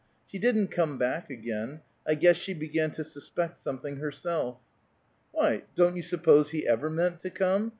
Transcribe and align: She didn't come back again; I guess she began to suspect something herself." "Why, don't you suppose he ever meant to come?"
She 0.25 0.39
didn't 0.39 0.69
come 0.71 0.97
back 0.97 1.29
again; 1.29 1.81
I 2.07 2.15
guess 2.15 2.35
she 2.35 2.55
began 2.55 2.89
to 2.89 3.03
suspect 3.03 3.61
something 3.61 3.97
herself." 3.97 4.57
"Why, 5.31 5.61
don't 5.75 5.95
you 5.95 6.01
suppose 6.01 6.49
he 6.49 6.65
ever 6.67 6.89
meant 6.89 7.19
to 7.19 7.29
come?" 7.29 7.69